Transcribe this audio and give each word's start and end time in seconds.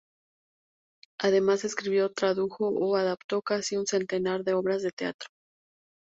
Además, 1.19 1.63
escribió, 1.63 2.11
tradujo 2.11 2.69
o 2.69 2.95
adaptó 2.95 3.43
casi 3.43 3.77
un 3.77 3.85
centenar 3.85 4.43
de 4.43 4.55
obras 4.55 4.81
de 4.81 4.89
teatro. 4.89 5.27